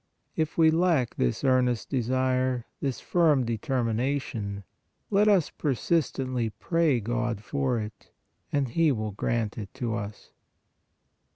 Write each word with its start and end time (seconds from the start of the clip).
If 0.35 0.57
we 0.57 0.71
lack 0.71 1.13
this 1.13 1.43
earnest 1.43 1.91
desire, 1.91 2.65
this 2.79 2.99
firm 2.99 3.45
determination, 3.45 4.63
let 5.11 5.27
us 5.27 5.51
persistently 5.51 6.49
pray 6.49 6.99
God 6.99 7.43
for 7.43 7.79
it, 7.79 8.09
and 8.51 8.69
He 8.69 8.91
will 8.91 9.11
grant 9.11 9.59
it 9.59 9.71
to 9.75 9.93
us. 9.93 10.31